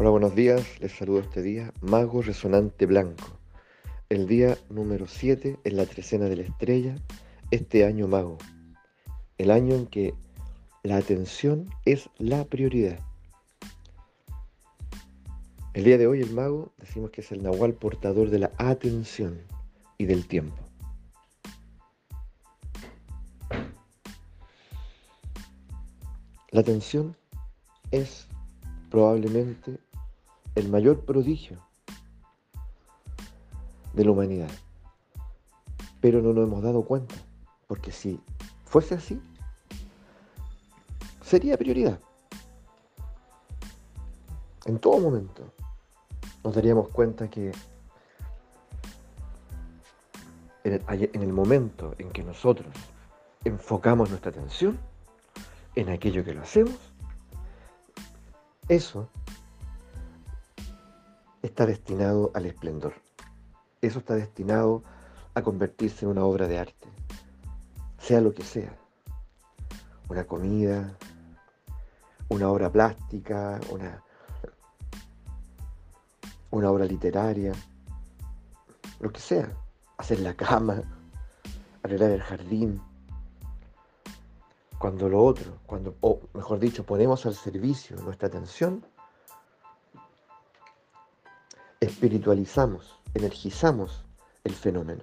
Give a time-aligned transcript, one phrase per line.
[0.00, 0.80] Hola, buenos días.
[0.80, 3.38] Les saludo este día, Mago Resonante Blanco.
[4.08, 6.94] El día número 7 en la trecena de la estrella,
[7.50, 8.38] este año mago.
[9.36, 10.14] El año en que
[10.82, 12.98] la atención es la prioridad.
[15.74, 19.38] El día de hoy el mago decimos que es el nahual portador de la atención
[19.98, 20.56] y del tiempo.
[26.52, 27.14] La atención
[27.90, 28.26] es
[28.88, 29.78] probablemente
[30.60, 31.58] el mayor prodigio
[33.92, 34.50] de la humanidad.
[36.00, 37.14] Pero no nos hemos dado cuenta,
[37.66, 38.20] porque si
[38.64, 39.20] fuese así,
[41.22, 42.00] sería prioridad.
[44.66, 45.52] En todo momento
[46.44, 47.52] nos daríamos cuenta que
[50.64, 52.68] en el, momento en que nosotros
[53.44, 54.78] enfocamos nuestra atención
[55.74, 56.76] en aquello que lo hacemos,
[58.68, 59.08] eso
[61.60, 62.94] está destinado al esplendor.
[63.82, 64.82] Eso está destinado
[65.34, 66.88] a convertirse en una obra de arte,
[67.98, 68.74] sea lo que sea.
[70.08, 70.96] Una comida,
[72.30, 74.02] una obra plástica, una,
[76.50, 77.52] una obra literaria,
[78.98, 79.52] lo que sea.
[79.98, 80.82] Hacer la cama,
[81.82, 82.80] arreglar el jardín.
[84.78, 88.82] Cuando lo otro, cuando, o mejor dicho, ponemos al servicio nuestra atención,
[91.80, 94.04] espiritualizamos, energizamos
[94.44, 95.02] el fenómeno.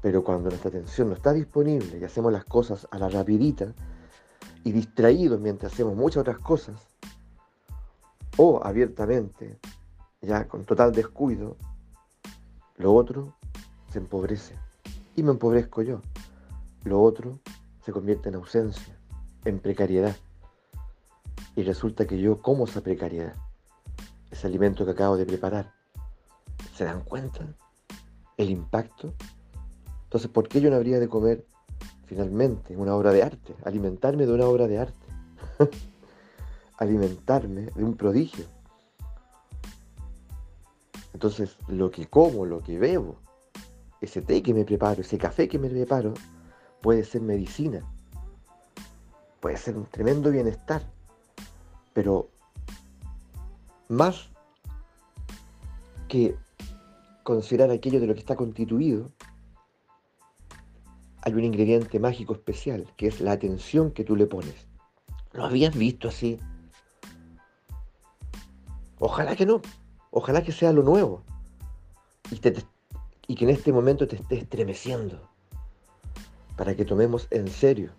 [0.00, 3.74] Pero cuando nuestra atención no está disponible y hacemos las cosas a la rapidita
[4.62, 6.80] y distraídos mientras hacemos muchas otras cosas,
[8.36, 9.58] o abiertamente,
[10.22, 11.56] ya con total descuido,
[12.76, 13.34] lo otro
[13.92, 14.56] se empobrece
[15.16, 16.00] y me empobrezco yo.
[16.84, 17.40] Lo otro
[17.84, 18.96] se convierte en ausencia,
[19.44, 20.16] en precariedad.
[21.56, 23.34] Y resulta que yo como esa precariedad
[24.30, 25.72] ese alimento que acabo de preparar.
[26.74, 27.46] ¿Se dan cuenta?
[28.36, 29.14] El impacto.
[30.04, 31.44] Entonces, ¿por qué yo no habría de comer
[32.04, 33.54] finalmente una obra de arte?
[33.64, 35.06] Alimentarme de una obra de arte.
[36.78, 38.44] Alimentarme de un prodigio.
[41.12, 43.16] Entonces, lo que como, lo que bebo,
[44.00, 46.14] ese té que me preparo, ese café que me preparo,
[46.80, 47.84] puede ser medicina.
[49.40, 50.82] Puede ser un tremendo bienestar.
[51.92, 52.30] Pero
[53.90, 54.30] más
[56.08, 56.36] que
[57.24, 59.10] considerar aquello de lo que está constituido,
[61.22, 64.68] hay un ingrediente mágico especial, que es la atención que tú le pones.
[65.32, 66.38] ¿Lo habías visto así?
[68.98, 69.60] Ojalá que no.
[70.10, 71.22] Ojalá que sea lo nuevo.
[72.30, 72.40] Y,
[73.26, 75.20] y que en este momento te esté estremeciendo.
[76.56, 77.92] Para que tomemos en serio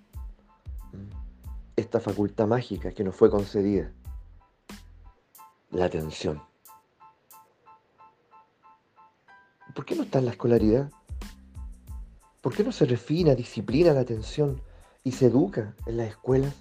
[1.75, 3.91] esta facultad mágica que nos fue concedida
[5.71, 6.41] la atención.
[9.73, 10.91] ¿Por qué no está en la escolaridad?
[12.41, 14.61] ¿Por qué no se refina, disciplina la atención
[15.03, 16.53] y se educa en las escuelas?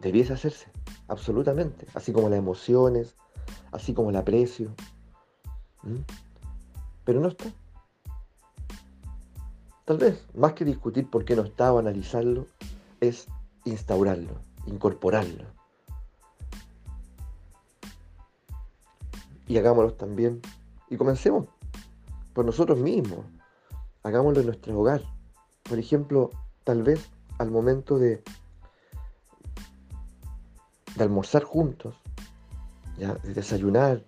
[0.00, 0.70] Debiese hacerse,
[1.08, 3.14] absolutamente, así como las emociones,
[3.70, 4.74] así como el aprecio.
[7.04, 7.44] Pero no está.
[9.84, 12.46] Tal vez, más que discutir por qué no está o analizarlo,
[13.00, 13.28] es
[13.64, 15.44] instaurarlo, incorporarlo.
[19.46, 20.40] Y hagámoslo también.
[20.88, 21.46] Y comencemos
[22.32, 23.20] por nosotros mismos.
[24.02, 25.02] Hagámoslo en nuestro hogar.
[25.62, 26.30] Por ejemplo,
[26.64, 28.22] tal vez al momento de,
[30.96, 31.94] de almorzar juntos,
[32.98, 33.14] ¿ya?
[33.14, 34.02] de desayunar,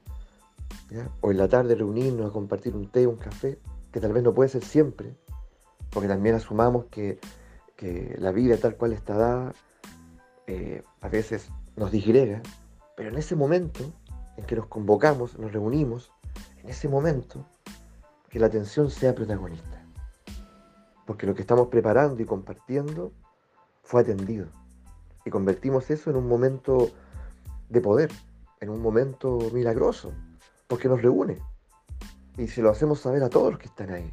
[1.20, 3.58] o en la tarde reunirnos a compartir un té, un café,
[3.92, 5.16] que tal vez no puede ser siempre,
[5.91, 7.19] porque también asumamos que,
[8.19, 9.52] la vida tal cual está dada
[10.46, 12.42] eh, a veces nos disgrega,
[12.96, 13.84] pero en ese momento
[14.36, 16.12] en que nos convocamos, nos reunimos,
[16.62, 17.44] en ese momento,
[18.28, 19.84] que la atención sea protagonista.
[21.06, 23.12] Porque lo que estamos preparando y compartiendo
[23.82, 24.49] fue atendido.
[25.25, 26.90] Y convertimos eso en un momento
[27.69, 28.11] de poder,
[28.61, 30.12] en un momento milagroso,
[30.66, 31.40] porque nos reúne.
[32.37, 34.12] Y si lo hacemos saber a todos los que están ahí.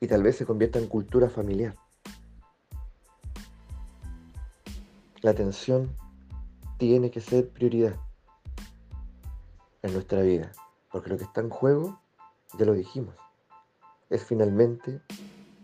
[0.00, 1.76] Y tal vez se convierta en cultura familiar.
[5.22, 5.90] La atención
[6.78, 7.96] tiene que ser prioridad
[9.82, 10.52] en nuestra vida,
[10.90, 12.00] porque lo que está en juego,
[12.58, 13.14] ya lo dijimos,
[14.10, 15.00] es finalmente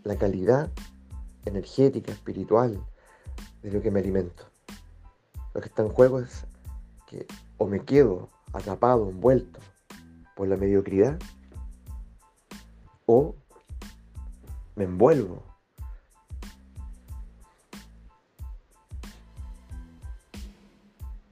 [0.03, 0.71] la calidad
[1.45, 2.85] energética, espiritual
[3.61, 4.43] de lo que me alimento.
[5.53, 6.45] Lo que está en juego es
[7.07, 7.25] que
[7.57, 9.59] o me quedo atrapado, envuelto
[10.35, 11.17] por la mediocridad,
[13.05, 13.35] o
[14.75, 15.43] me envuelvo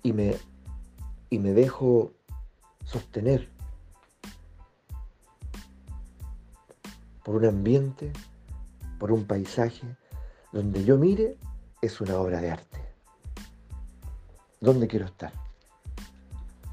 [0.03, 0.35] y me,
[1.29, 2.11] y me dejo
[2.85, 3.50] sostener
[7.23, 8.11] por un ambiente,
[9.00, 9.88] por un paisaje,
[10.51, 11.38] donde yo mire
[11.81, 12.79] es una obra de arte.
[14.59, 15.33] ¿Dónde quiero estar?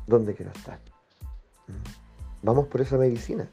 [0.06, 0.78] ¿Dónde quiero estar?
[1.66, 2.42] ¿Mm?
[2.42, 3.48] Vamos por esa medicina,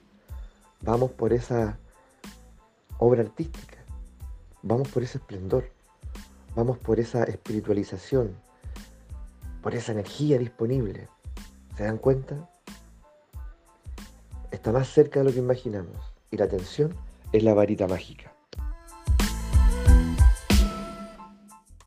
[0.82, 1.78] vamos por esa
[3.00, 3.78] obra artística,
[4.64, 5.72] vamos por ese esplendor,
[6.56, 8.36] vamos por esa espiritualización,
[9.68, 11.10] por esa energía disponible.
[11.76, 12.50] ¿Se dan cuenta?
[14.50, 15.98] Está más cerca de lo que imaginamos
[16.32, 16.96] y la atención
[17.34, 18.37] es la varita mágica.